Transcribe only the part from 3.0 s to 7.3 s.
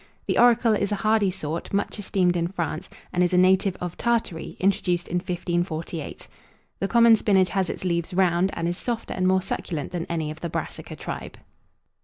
and is a native of Tartary, introduced in 1548. The common